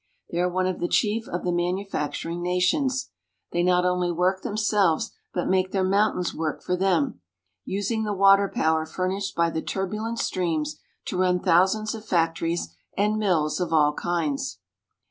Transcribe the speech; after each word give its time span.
They 0.31 0.39
are 0.39 0.49
one 0.49 0.65
of 0.65 0.79
the 0.79 0.87
chief 0.87 1.27
of 1.27 1.43
the 1.43 1.51
manufactur 1.51 2.31
ing 2.31 2.41
nations. 2.41 3.11
They 3.51 3.61
not 3.61 3.85
only 3.85 4.11
work 4.11 4.41
them 4.41 4.57
selves, 4.57 5.11
but 5.31 5.47
make 5.47 5.69
their 5.71 5.83
mountains 5.83 6.33
work 6.33 6.63
for 6.63 6.75
them, 6.75 7.21
using 7.65 8.03
the 8.03 8.11
water 8.11 8.51
power 8.51 8.87
furnished 8.87 9.35
by 9.35 9.51
the 9.51 9.61
turbulent 9.61 10.17
streams 10.17 10.79
to 11.05 11.19
run 11.19 11.39
thousands 11.39 11.93
of 11.93 12.03
factories 12.03 12.69
and 12.97 13.17
mills 13.19 13.59
of 13.59 13.71
all 13.71 13.93
kinds. 13.93 14.57